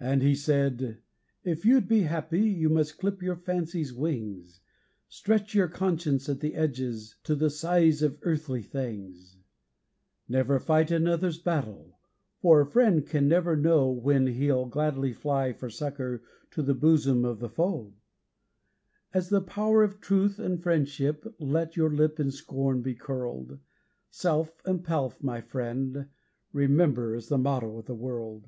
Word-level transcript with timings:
And 0.00 0.22
he 0.22 0.36
said: 0.36 0.98
'If 1.42 1.64
you'd 1.66 1.88
be 1.88 2.02
happy, 2.02 2.42
you 2.42 2.68
must 2.68 2.98
clip 2.98 3.20
your 3.20 3.34
fancy's 3.34 3.92
wings, 3.92 4.60
Stretch 5.08 5.56
your 5.56 5.66
conscience 5.66 6.28
at 6.28 6.38
the 6.38 6.54
edges 6.54 7.16
to 7.24 7.34
the 7.34 7.50
size 7.50 8.00
of 8.00 8.16
earthly 8.22 8.62
things; 8.62 9.38
Never 10.28 10.60
fight 10.60 10.92
another's 10.92 11.40
battle, 11.40 11.98
for 12.40 12.60
a 12.60 12.66
friend 12.70 13.04
can 13.08 13.26
never 13.26 13.56
know 13.56 13.90
When 13.90 14.28
he'll 14.28 14.66
gladly 14.66 15.12
fly 15.12 15.52
for 15.52 15.68
succour 15.68 16.22
to 16.52 16.62
the 16.62 16.74
bosom 16.74 17.24
of 17.24 17.40
the 17.40 17.48
foe. 17.48 17.92
At 19.12 19.24
the 19.30 19.42
power 19.42 19.82
of 19.82 20.00
truth 20.00 20.38
and 20.38 20.62
friendship 20.62 21.26
let 21.40 21.76
your 21.76 21.90
lip 21.90 22.20
in 22.20 22.30
scorn 22.30 22.82
be 22.82 22.94
curled 22.94 23.58
'Self 24.10 24.62
and 24.64 24.84
Pelf', 24.84 25.20
my 25.24 25.40
friend, 25.40 26.06
remember, 26.52 27.16
is 27.16 27.26
the 27.28 27.36
motto 27.38 27.78
of 27.78 27.86
the 27.86 27.96
world. 27.96 28.46